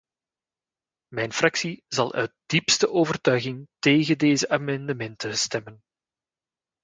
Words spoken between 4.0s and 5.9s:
deze amendementen stemmen.